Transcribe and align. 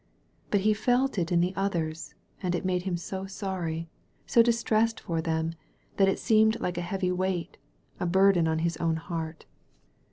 But 0.49 0.61
he 0.61 0.73
felt 0.73 1.19
it 1.19 1.31
in 1.31 1.41
the 1.41 1.53
others, 1.55 2.15
and 2.41 2.55
it 2.55 2.65
made 2.65 2.81
him 2.81 2.97
so 2.97 3.27
sorry, 3.27 3.87
so 4.25 4.41
distressed 4.41 4.99
for 4.99 5.21
them, 5.21 5.53
that 5.97 6.07
it 6.09 6.17
seemed 6.17 6.59
like 6.59 6.79
a 6.79 6.81
heavy 6.81 7.11
weight, 7.11 7.59
a 7.99 8.07
burden 8.07 8.47
on 8.47 8.57
his 8.65 8.77
own 8.77 8.95
heart. 8.95 9.45